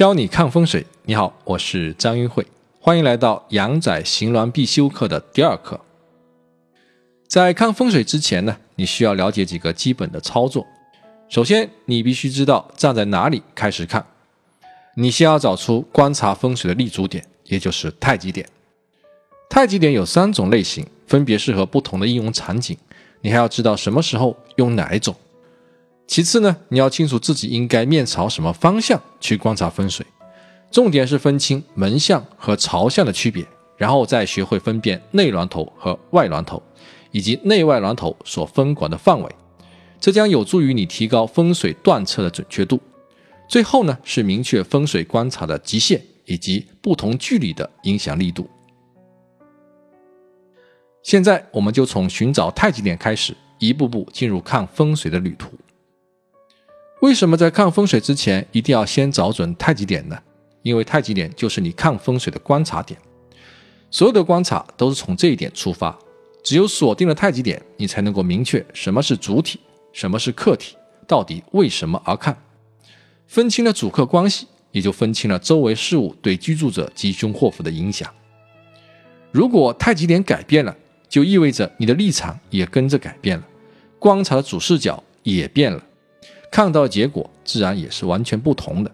[0.00, 0.86] 教你看风水。
[1.04, 2.46] 你好，我是张云慧，
[2.80, 5.78] 欢迎来到阳宅行鸾必修课的第二课。
[7.28, 10.66] 在看风水之前呢，你需要了解几个基本的操作。
[11.28, 14.06] 首先，你必须知道站在哪里开始看。
[14.94, 18.48] 你先要找出观察风水的立足点，也就是太极点。
[19.50, 22.74] 太极点有三种类型，分别适合不同的应用场景。
[23.20, 25.14] 你还要知道什么时候用哪一种。
[26.10, 30.04] 其次呢，你要清楚自己应该面朝什么方向去观察风水，
[30.68, 33.46] 重点是分清门向和朝向的区别，
[33.76, 36.60] 然后再学会分辨内峦头和外峦头，
[37.12, 39.36] 以及内外峦头所分管的范围，
[40.00, 42.80] 这将有助于你提高风水断测的准确度。
[43.48, 48.50] 最后呢，是明确风水观察的极限以及不同距离的影响力度。
[51.04, 55.46] 现在我们就从寻找太极点开始，一步步进入看风水的旅途。
[57.00, 60.18] 为什么在看风水之前一定要先找准太极点呢？
[60.62, 63.00] 因为太极点就是你看风水的观察点，
[63.90, 65.98] 所有的观察都是从这一点出发。
[66.42, 69.58] 只有锁定了太极点，你才能够明确什么是主体，
[69.92, 72.36] 什么是客体，到底为什么而看。
[73.26, 78.12] 分清了主客关系，也就分清了周围事物对居住者吉凶祸福的影响。
[79.32, 80.76] 如果太极点改变了，
[81.08, 83.46] 就意味着你的立场也跟着改变了，
[83.98, 85.82] 观察的主视角也变了。
[86.50, 88.90] 看到的结果自然也是完全不同的。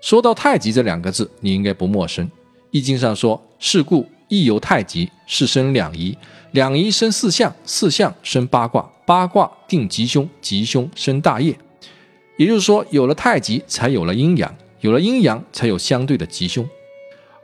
[0.00, 2.30] 说到太极这两个字，你应该不陌生。
[2.70, 6.16] 易经上说：“是故易由太极，是生两仪，
[6.52, 11.56] 两仪生四象，四象生八卦，八卦定吉凶，吉凶生大业。”
[12.38, 16.68] 也就是说，有了太极，才有了阴阳，有了阴阳，才有相对的吉凶。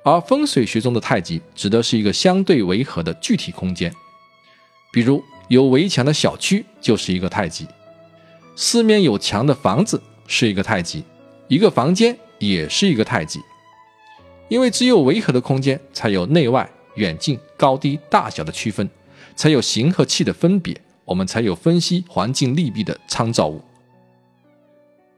[0.05, 3.93] 而风水学中的太极，指的是一个相对维和的具体空间。
[4.93, 7.67] 比如，有围墙的小区就是一个太极。
[8.57, 11.03] 四面有墙的房子是一个太极，
[11.49, 13.41] 一个房间也是一个太极，
[14.49, 18.89] 因为只有维和的空间，才有内外、远近、高低、大小的区分，
[19.35, 23.61] 才有形和气的分别，我们才有分析环境利弊的参照物。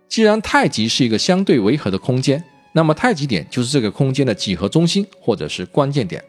[0.09, 6.25] 既然太极是一个相对维和的空间，那么太极点就是这个空间的几何中心或者是关键点，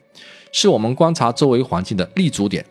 [0.52, 2.66] 是我们观察周围环境的立足点，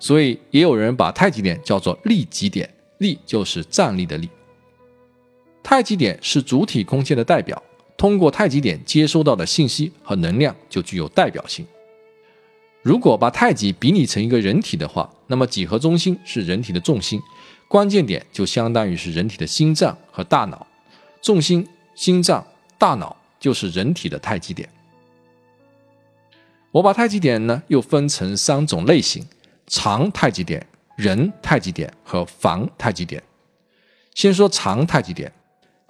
[0.00, 2.68] 所以也有人把太极点叫做立极点。
[2.98, 4.28] 力就是站立的力。
[5.62, 7.62] 太极点是主体空间的代表，
[7.96, 11.66] 通过太极点接收到的信息和能量就具有代表性。
[12.82, 17.20] 如果把太极比拟成一个人体的话，那么几何中心是人体的重心，
[17.66, 20.66] 关键点就相当于是人体的心脏和大脑，
[21.20, 22.46] 重心、心脏、
[22.78, 24.66] 大脑就是人体的太极点。
[26.70, 29.26] 我把太极点呢又分成三种类型：
[29.66, 30.66] 长太极点。
[30.98, 33.22] 人太极点和房太极点，
[34.16, 35.32] 先说长太极点。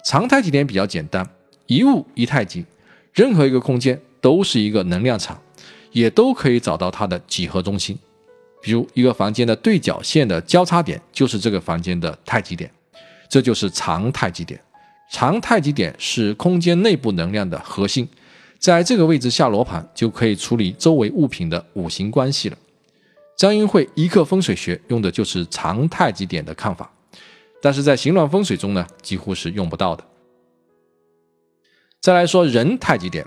[0.05, 1.27] 长太极点比较简单，
[1.65, 2.63] 一物一太极，
[3.11, 5.41] 任何一个空间都是一个能量场，
[5.91, 7.97] 也都可以找到它的几何中心。
[8.61, 12.71] 比如一个房间的对角线的交叉点就是这个房间的太极点，
[13.27, 14.61] 这就是长太极点。
[15.11, 18.07] 长太极点是空间内部能量的核心，
[18.59, 22.57] 在这个位置下罗盘就可以处理周围物品的五行关系了。
[23.39, 26.91] 张英会一课风水学用的就是长太极点的看法，
[27.61, 30.03] 但是在行乱风水中呢，几乎是用不到的。
[32.01, 33.25] 再来说人太极点，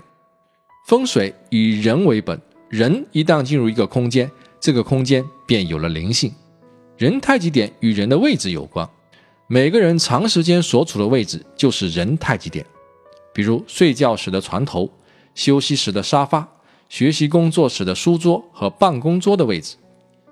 [0.85, 4.29] 风水以人为本，人一旦进入一个空间，
[4.59, 6.31] 这个空间便有了灵性。
[6.95, 8.87] 人太极点与人的位置有关，
[9.47, 12.63] 每个人长时间所处的位置就是人太极点，
[13.33, 14.87] 比如睡觉时的床头、
[15.33, 16.47] 休息时的沙发、
[16.87, 19.77] 学习工作时的书桌和办公桌的位置。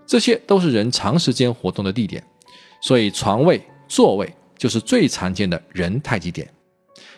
[0.06, 2.24] 这些都是人长时间活动的地点，
[2.82, 6.48] 所以床位、座位就是最常见的人太极点，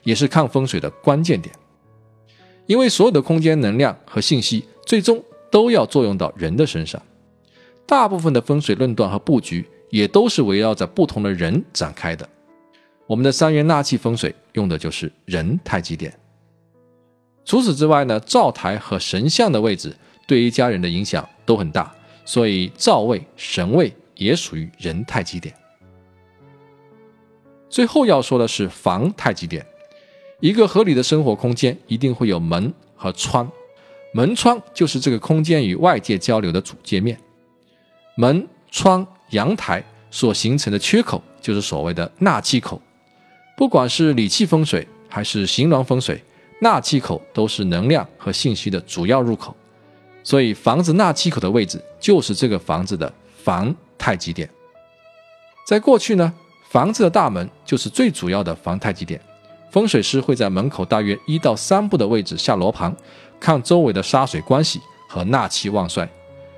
[0.04, 1.54] 也是看风水的关键点。
[2.66, 7.02] 因为所有的空间能量和信息最终都要作用到人的身上，
[7.86, 12.28] 大部分的风水论断和布局也都是围绕着不同的人展开的。
[13.06, 16.18] 我们的三元纳气风水用的就是人太极点。
[17.44, 19.94] 除此之外呢，灶台和神像的位置
[20.25, 21.94] 对一家人的影响都很大。
[22.25, 25.54] 所以灶位、神位也属于人太极点。
[27.70, 29.66] 最后要说的是房太极点。
[30.40, 33.50] 一个合理的生活空间一定会有门和窗，
[34.14, 37.18] 门窗就是这个空间与外界交流的主界面。
[38.16, 42.81] 门窗、阳台所形成的缺口就是所谓的纳气口。
[43.56, 46.22] 不管是理气风水还是形峦风水，
[46.60, 49.56] 纳气口都是能量和信息的主要入口。
[50.24, 53.12] 所以房子纳气口的位置就是这个房子的
[53.44, 54.50] 房太极点。
[55.68, 56.34] 在过去呢，
[56.70, 59.20] 房子的大门就是最主要的房太极点，
[59.70, 62.96] 风水师会在门口大约一到三步的位置下罗盘，
[63.40, 66.08] 看周围的沙水关系和纳气旺衰。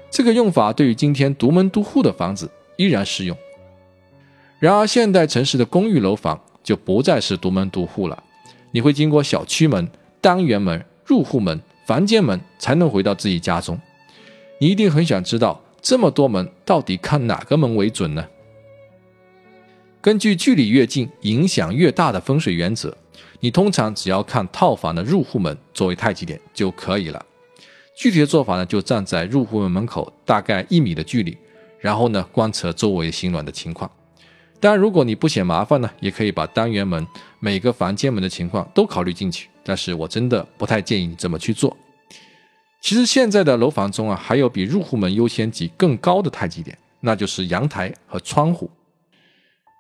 [0.09, 3.35] 这个用法对于今天独门独户的房子依然适用。
[4.59, 8.23] 然而，现代城市的公寓楼房就不再是独门独户了，
[8.71, 9.87] 你会经过小区门、
[10.21, 13.79] 单元门、入户门、房间门才能回到自己家中。
[14.59, 18.25] 你一定很想知道，这么多门到底看哪个门为准呢？
[20.01, 22.95] 根据距离越近，影响越大的风水原则，
[23.39, 27.23] 你通常只要看套房的入户门作为太极点就可以了。
[27.95, 31.37] 具体的做法呢，就站在入户门门口大概一米的距离，
[31.79, 33.89] 然后呢观测周围形峦的情况。
[34.59, 37.05] 当然，如果你不嫌麻烦呢，也可以把单元门
[37.39, 39.49] 每个房间门的情况都考虑进去。
[39.65, 41.75] 但是我真的不太建议你这么去做。
[42.79, 48.69] 其实现在的楼房中啊，还有比入户门优先级更高的太极点，那就是阳台和窗户。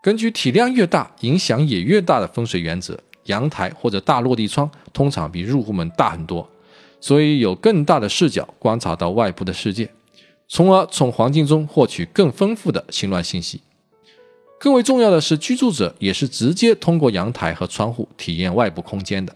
[0.01, 6.49] 根据体量越大，影响也越大的风水原则，阳台或者大落地窗通常比入户门大很多。
[6.99, 9.87] 所以有更大的视角观察到外部的世界，
[10.47, 13.61] 从而从环境中获取更丰富的心乱信息。
[14.59, 19.35] 更为重要的是，居住者也是直接通过阳台和窗户体验外部空间的。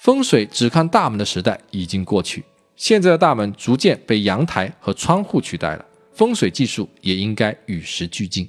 [0.00, 2.42] 风水只看大门的时代已经过去，
[2.74, 8.48] 现在的大门逐渐被阳台和窗户取代了，风水技术也应该与时俱进。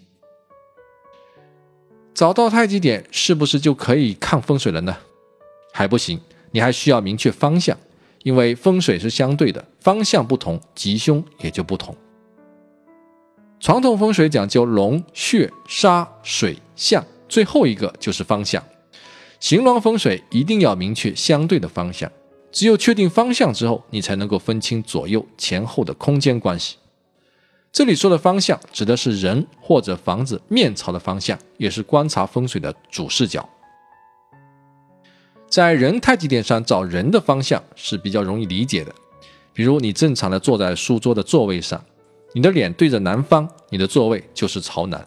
[2.14, 4.96] 找到太极点是不是就可以看风水了呢？
[5.74, 6.18] 还不行，
[6.52, 7.78] 你还需要明确方向。
[8.24, 11.94] 因为风水是相对的，方向不同，吉凶也就不同。
[13.60, 18.64] 传统风水讲究龙、穴、杀、水、象，最后一个就是方向。
[19.42, 22.10] 形峦风水一定要明确相对的方向，
[22.52, 26.78] 只有确定方向之后，你才能够分清左右前后的空间关系。
[27.74, 33.50] 这里说的方向，指的是人或者房子面朝的方向，也是观察风水的主视角。
[35.50, 38.94] 在人太极点上找人的方向是比较容易理解的，
[39.54, 41.84] 比如你正常的坐在书桌的座位上，
[42.34, 45.02] 你的脸对着南方，你的座位就是朝南；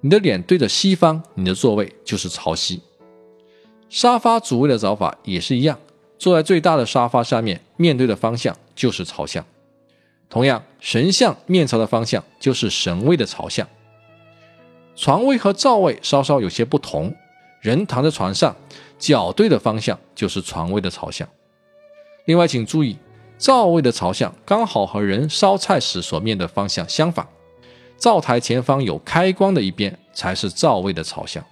[0.00, 2.80] 你的脸对着西方，你的座位就是朝西。
[3.88, 5.78] 沙发主位的找法也是一样，
[6.18, 9.44] 坐在最大的沙发下面，面对的方向就是朝向。
[10.28, 13.66] 同样，神像面朝的方向就是神位的朝向。
[14.96, 17.14] 床位和灶位稍稍有些不同，
[17.60, 18.56] 人躺在床上。
[18.98, 21.28] 脚对的方向就是床位的朝向。
[22.24, 22.96] 另外，请注意，
[23.36, 27.28] 灶位的朝向刚好和人烧菜时所面的方向相反。
[27.98, 31.44] 灶台前方有开光的一边才是灶位的朝向。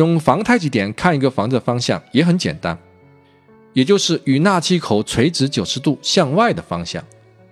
[0.00, 2.76] 用房太极点看一个房子的方向也很简单，
[3.74, 7.04] 也就是与纳气口垂直九十度向外的方向。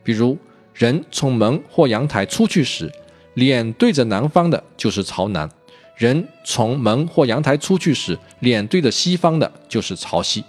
[0.03, 0.35] 比如，
[0.73, 2.91] 人从门或阳台出去时，
[3.35, 5.47] 脸对着南方的，就是朝南。
[5.95, 10.43] 人从门或阳台出去时，脸对着西方的，就是朝西。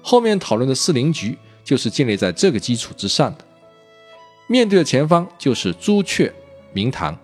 [0.00, 3.44] 后面讨论的四灵局就是建立在这个基础之上的。
[4.46, 6.32] 面对的前方就是朱雀
[6.72, 7.14] 明堂，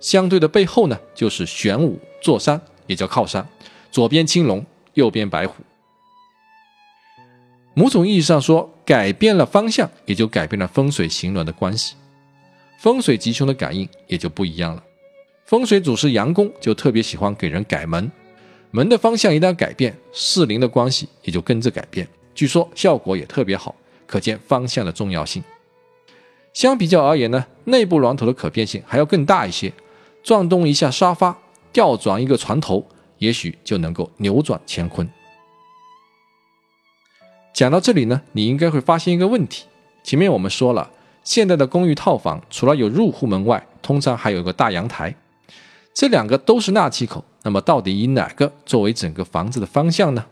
[0.00, 3.46] 相对的背后呢，就是玄武坐山，也叫靠山。
[3.90, 4.64] 左边青龙，
[4.94, 5.54] 右边白虎。
[7.74, 11.96] 某种意义上说，改变了方向，也就改变了风水形轮的关系，
[12.78, 14.82] 风水吉凶的感应也就不一样了。
[15.44, 18.10] 风水祖师杨公就特别喜欢给人改门，
[18.70, 22.08] 门的方向一旦改变，四邻的关系也就跟着改变。
[22.34, 23.74] 据说效果也特别好，
[24.06, 25.42] 可见方向的重要性。
[26.52, 29.72] 相比较而言呢，内部峦头的可变性还要更大一些。
[30.22, 31.36] 转动一下沙发，
[31.74, 32.86] 调转一个船头，
[33.18, 35.06] 也许就能够扭转乾坤。
[37.52, 39.66] 讲到这里呢，你应该会发现一个问题：
[40.02, 40.90] 前面我们说了，
[41.22, 45.14] 现在的公寓套房除了有入户门外，通常还有个大阳台。
[45.92, 50.26] 这两个都是纳气口，那么到底以哪个作为整个房子的方向呢？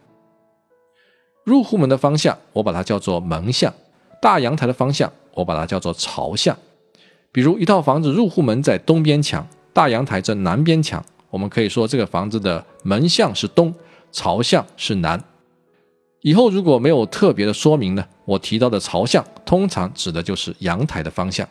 [1.45, 3.73] 入户门的方向，我把它叫做门向；
[4.21, 6.57] 大阳台的方向，我把它叫做朝向。
[7.31, 13.75] 比如一套房子入户门在东边墙，大阳台在南边墙，我们可以说这个房子的门向是东，
[14.13, 15.19] 朝向是南。
[16.21, 21.49] 以后如果没有特别的说明呢，我提到的朝向通常指的就是阳台的方向。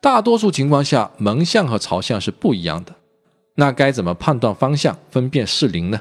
[0.00, 2.94] 大多数情况下，门向和朝向是不一样的。
[3.56, 6.00] 那该怎么判断方向、分辨是邻呢？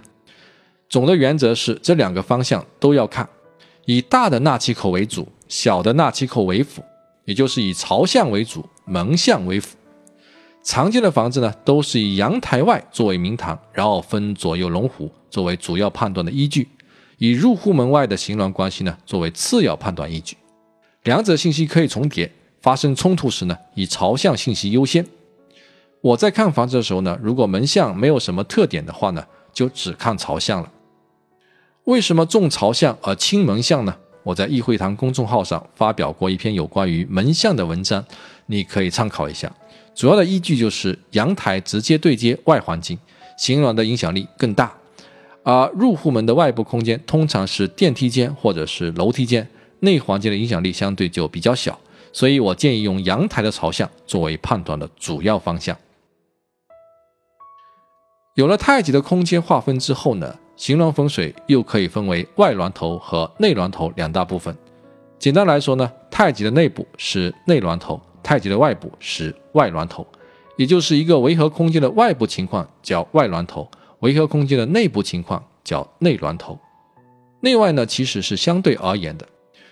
[0.88, 3.27] 总的原则是，这两个方向都要看，
[3.86, 6.82] 以大的纳气口为主，小的纳气口为辅，
[7.25, 9.75] 也就是以朝向为主，门向为辅。
[10.65, 16.67] 常见的房子呢，都是以阳台外作为明堂，然后分左右龙虎作为主要判断的依据，
[17.19, 20.36] 以入户门外的形峦关系呢作为次要判断依据，
[21.03, 22.29] 两者信息可以重叠。
[22.62, 25.05] 发生冲突时呢，以朝向信息优先。
[26.01, 30.72] 我在看房子的时候呢，如果门向没有什么特点的话呢，就只看朝向了。
[31.84, 33.95] 为什么重朝向而轻门向呢？
[34.24, 38.03] 我在议会堂公众号上发表过一篇有关于门向的文章，
[38.48, 39.53] 你可以参考一下。
[39.95, 42.99] 主要的依据就是阳台直接对接外环境，
[43.37, 44.71] 形峦的影响力更大。
[45.43, 49.47] 而入户门的外部空间通常是电梯间或者是楼梯间，
[49.79, 51.79] 内环境的影响力相对就比较小。
[52.11, 55.77] 所以我建议用阳台的朝向作为判断的主要方向。
[58.35, 60.35] 有了太极的空间划分之后呢？
[60.57, 64.55] 形峦风水又可以分为外峦头和内峦头两大部分。
[65.19, 70.05] 简单来说呢，太极的内部是内峦头，太极的外部是外峦头，
[70.58, 76.60] 也就是一个维和空间的外部情况叫外峦头，维和空间的内部情况叫内峦头。
[77.41, 79.27] 内外呢其实是相对而言的。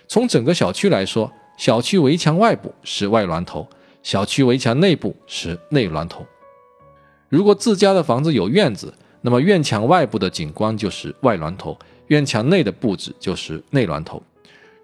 [0.06, 3.66] 从整个小区来说，小区围墙外部是外峦头，
[4.04, 6.24] 小区围墙内部是内峦头。
[7.28, 14.22] 如果自家的房子有院子，那么院墙外部的景观就是外峦头，院墙内的布置就是内峦头。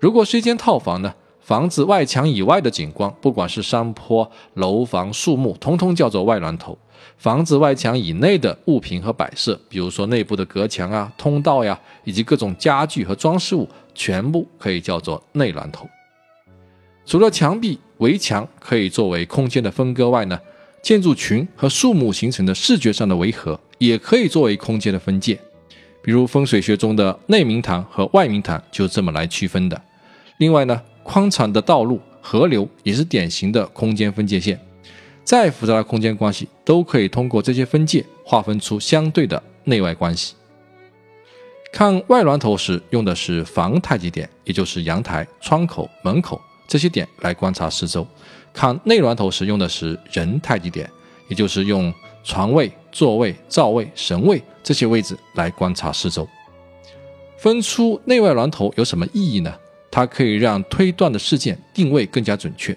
[0.01, 1.15] 如果是一间套房呢，
[1.51, 6.79] 房子外墙以外的景观，不管是山坡、楼房、树木，通通叫做外峦头。
[7.19, 15.91] 房子外墙以内的物品和摆设，比如说内部的隔墙啊、通道呀，以及各种家具和装饰物，全部可以叫做内峦头。
[17.05, 20.39] 除了墙壁、围墙可以作为空间的分割外呢，
[20.81, 23.59] 建筑群和树木形成的视觉上的围合。
[23.79, 25.37] 也可以作为空间的分界，
[26.01, 29.83] 比如风水学中的内明堂和外明堂就这么来区分的。
[30.37, 34.61] 另外呢，宽敞的道路、河流也是典型的空间分界线。
[35.25, 40.35] 再复杂的空间关系，都可以通过这些分界划分出相对的内外关系。
[41.73, 48.03] 看外峦头时，用的是房太极点，也就是阳台、窗口、门口这些点来观察四周；
[48.53, 50.91] 看内峦头时，用的是人太极点，
[51.29, 51.93] 也就是用。
[52.23, 56.29] 床位、座位、灶位、神位这些位置来观察四周，
[57.39, 59.51] 分出内外峦头有什么意义呢？
[59.91, 62.77] 它可以让推断的事件定位更加准确，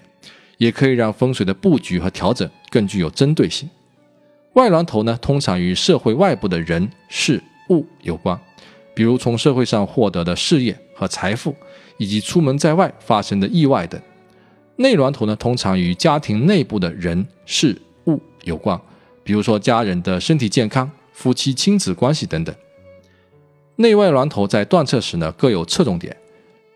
[0.58, 3.68] 也可以让风水的布局和调整更具有针对性。
[4.54, 8.38] 外峦头呢，通常与社会外部的人事物有关，
[8.94, 11.54] 比如从社会上获得的事业和财富，
[11.98, 14.00] 以及出门在外发生的意外等。
[14.76, 18.80] 内峦头呢，通常与家庭内部的人事物有关。
[19.22, 22.54] 比如说家人的身体健康、夫妻亲子关系等等。
[23.76, 26.16] 内外峦头在断测时呢各有侧重点，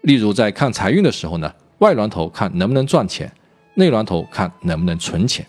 [0.03, 3.31] 例如在看财运的时候呢，外峦头看能不能赚钱，
[3.75, 5.45] 内峦头看能不能存钱。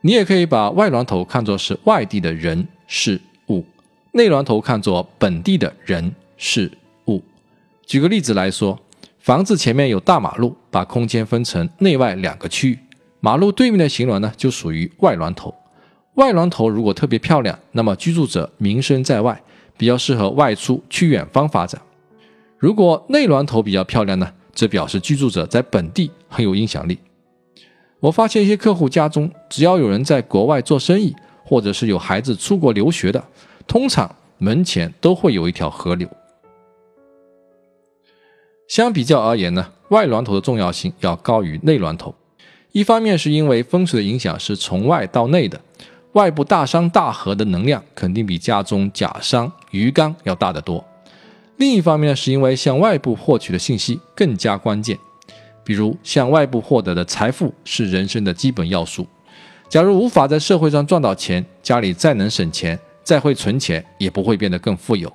[0.00, 3.64] 你也可以把外峦头看作是外地的人事物，
[4.12, 6.70] 内峦头看作本地的人事
[7.06, 7.22] 物。
[7.84, 8.78] 举个例子来说，
[9.18, 12.78] 房子前面有大马路，把空间分成内外两个区域。
[13.20, 15.52] 马路对面的行峦呢，就属于外峦头。
[16.14, 19.42] 外峦头如果特别漂亮，那么居住者名声在外，
[19.76, 21.80] 比较适合外出去远方发展。
[22.58, 26.98] 如果内峦头比较漂亮呢，则表示居住者在本地很有影响力。
[28.00, 33.22] 我发现一些客户家中，只要有人在国外做生意，或者是有孩子出国留学的，
[33.66, 36.08] 通常门前都会有一条河流。
[38.68, 42.14] 相比较而言呢，外峦头的重要性要高于内峦头。
[42.72, 45.60] 一方面是因为风水的影响是从外到内的，
[46.12, 50.84] 外部大山大河的能量肯定比家中假山鱼缸要大得多。
[51.56, 54.98] 另一方面呢，是因为向外部获取的信息更加关键，
[55.64, 59.06] 比如向外部获得的财富是人生的基本要素。
[59.68, 65.12] 假如无法在社会上赚到钱，家里再能省钱，再会存钱，也不会变得更富有。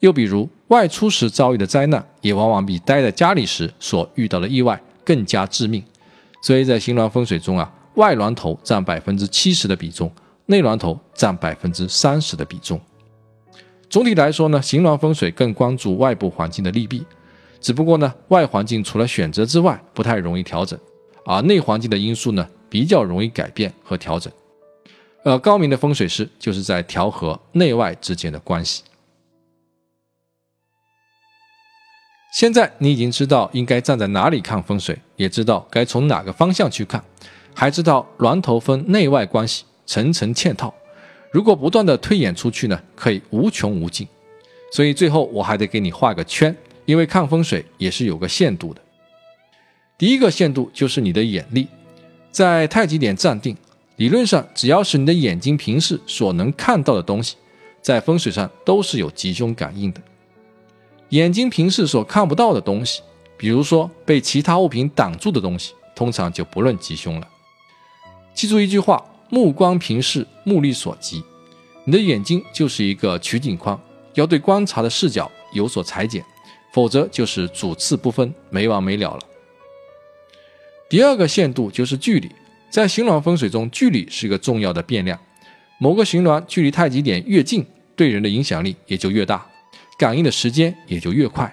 [0.00, 5.82] 又比如外出时遭遇的灾难，也往往比待在家里时所遇到的意外更加致命。
[6.42, 10.12] 所以在新峦风水中啊，外峦头占百分之七十的比重，
[10.46, 12.80] 内峦头占百分之三十的比重。
[13.90, 17.06] 总体来说呢，新峦风水更关注外部环境的利弊，
[17.60, 20.78] 只不过呢，外环境除了选择之外不太容易调整，
[21.24, 24.30] 而内环境的因素呢比较容易改变和调整。
[25.24, 28.82] 而高明的风水师就是在调和内外之间的关系。
[32.34, 37.02] 现在你已经知道应该站在哪里看风水，也知道该从哪个方向去看，
[37.54, 40.72] 还知道峦头分内外关系，层层嵌套。
[41.30, 44.06] 如果不断的推演出去呢，可以无穷无尽。
[44.70, 46.54] 所以最后我还得给你画个圈，
[46.84, 48.80] 因为看风水也是有个限度的。
[49.96, 51.66] 第一个限度就是你的眼力，
[52.30, 53.56] 在太极点站定，
[53.96, 57.36] 理论上只要是你的眼睛平视所能看到的东西，
[57.82, 60.00] 在风水上都是有吉凶感应的。
[61.10, 63.00] 眼睛平视所看不到的东西，
[63.36, 67.26] 比如说被其他物品挡住的东西，通常就不论吉凶了。
[68.34, 71.22] 记住一句话：目光平视，目力所及。
[71.84, 73.80] 你的眼睛就是一个取景框，
[74.14, 76.24] 要对观察的视角有所裁剪，
[76.72, 79.20] 否则就是主次不分，没完没了了。
[80.88, 82.30] 第二个限度就是距离，
[82.70, 85.18] 在形峦风水中，距离是一个重要的变量。
[85.78, 89.46] 某个形峦距离太极点越近，对人的影响力也就越大，
[89.98, 91.46] 感应的时间也就越快；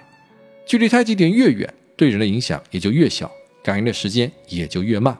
[0.66, 3.32] 距离太极点越远，对人的影响也就越小，
[3.64, 5.18] 感应的时间也就越慢。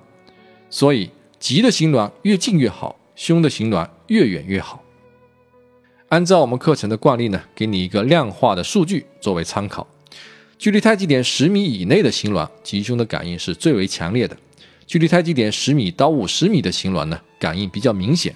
[0.70, 1.10] 所以。
[1.46, 4.84] 吉的形峦越近越好，凶的形峦越远越好。
[6.10, 9.86] 按照我们课程的惯例呢，给你一个量化的数据作为参考：
[10.58, 14.36] 距离太极点十米以内的形峦，吉凶的感应是最为强烈的；
[14.88, 18.34] 距离太极点十米到五十米的形峦呢，感应比较明显；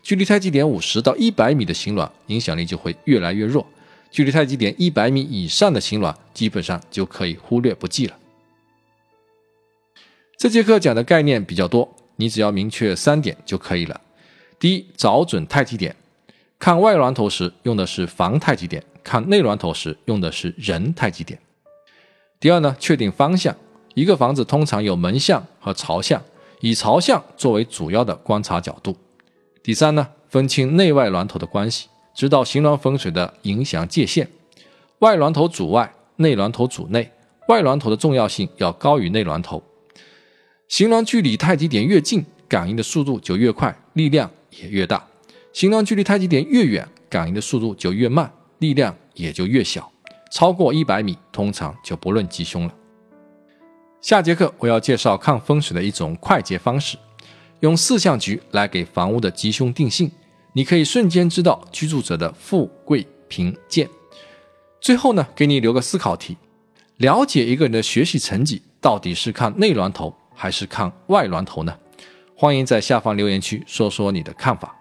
[0.00, 3.66] 距离太极点五十到一百米的形峦，影响力就会越来越弱；
[4.12, 8.16] 距离太极点一百米以上的形峦，基本上就可以忽略不计了。
[10.38, 11.96] 这节课讲的概念比较多。
[12.22, 14.00] 你只要明确三点就可以了。
[14.60, 15.96] 第一，找准太极点，
[16.56, 21.36] 看外峦头时用的是房太极点，看内峦头时用的是人太极点。
[22.38, 23.56] 第二呢，确定方向，
[23.94, 26.22] 一个房子通常有门向和朝向，
[26.60, 28.96] 以朝向作为主要的观察角度。
[29.60, 34.28] 第三呢，分清内外峦头的关系，知道形峦风水的影响界限，
[35.00, 37.10] 外峦头主外，内峦头主内，
[37.48, 39.60] 外峦头的重要性要高于内峦头。
[40.72, 44.98] 形峦距离太极点越近，感应的速度就越快，力量也越大；
[45.52, 49.92] 形峦距离太极点越远，感应的速度就越慢，力量也就越小。
[50.30, 52.74] 超过一百米，通常就不论吉凶了。
[54.00, 56.96] 下节课我要介绍看风水的一种快捷方式，
[57.60, 60.10] 用四象局来给房屋的吉凶定性，
[60.54, 63.86] 你可以瞬间知道居住者的富贵贫贱。
[64.80, 66.38] 最后呢，给你留个思考题：
[66.96, 70.16] 了解一个人的学习成绩，到底是看内峦头？
[70.34, 71.76] 还是看外峦头呢？
[72.34, 74.76] 欢迎在下方留言区说说你的看法。